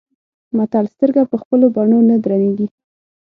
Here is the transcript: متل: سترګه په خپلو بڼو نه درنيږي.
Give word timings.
متل: 0.57 0.85
سترګه 0.95 1.21
په 1.31 1.37
خپلو 1.41 1.65
بڼو 1.75 1.99
نه 2.09 2.15
درنيږي. 2.23 2.67